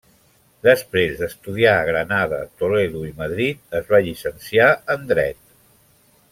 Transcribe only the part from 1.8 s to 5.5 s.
a Granada Toledo i Madrid es va llicenciar en Dret.